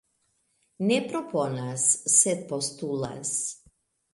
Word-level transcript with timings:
Ne 0.91 0.97
proponas 1.11 1.85
sed 2.15 2.43
postulas. 2.55 3.37